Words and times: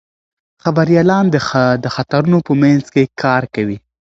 خبریالان 0.63 1.25
د 1.83 1.85
خطرونو 1.95 2.37
په 2.47 2.53
منځ 2.61 2.83
کې 2.93 3.03
کار 3.21 3.43
کوي. 3.55 3.77